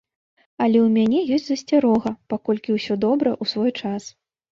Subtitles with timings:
[0.65, 4.09] Але ў мяне ёсць засцярога, паколькі ўсё добра ў свой час.